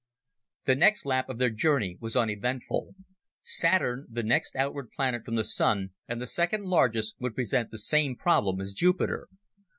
_The 0.65 0.73
next 0.75 1.05
lap 1.05 1.29
of 1.29 1.37
their 1.37 1.51
journey 1.51 1.99
was 2.01 2.15
uneventful. 2.15 2.95
Saturn, 3.43 4.07
the 4.09 4.23
next 4.23 4.55
outward 4.55 4.89
planet 4.89 5.23
from 5.23 5.35
the 5.35 5.43
Sun, 5.43 5.91
and 6.07 6.19
the 6.19 6.25
second 6.25 6.63
largest, 6.63 7.13
would 7.19 7.35
present 7.35 7.69
the 7.69 7.77
same 7.77 8.15
problem 8.15 8.59
as 8.61 8.73
Jupiter. 8.73 9.27